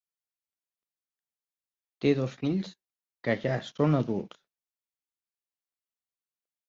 [2.05, 2.73] Té dos fills
[3.27, 4.41] que ja són adults.